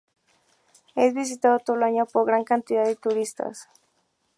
Es 0.95 1.13
visitado 1.13 1.59
todo 1.59 1.75
el 1.77 1.83
año 1.83 2.07
por 2.07 2.25
gran 2.25 2.43
cantidad 2.43 2.83
de 2.85 2.95
turistas. 2.95 3.69